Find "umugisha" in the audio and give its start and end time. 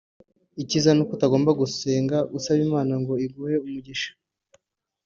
3.65-4.11